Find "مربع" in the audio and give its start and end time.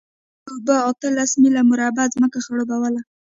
1.71-2.05